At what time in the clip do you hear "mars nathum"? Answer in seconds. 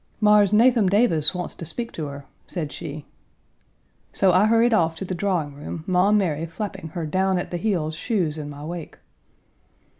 0.19-0.89